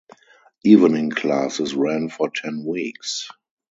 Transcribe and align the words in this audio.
Evening 0.63 1.11
classes 1.11 1.75
ran 1.75 2.09
for 2.09 2.27
ten 2.31 2.65
weeks. 2.65 3.29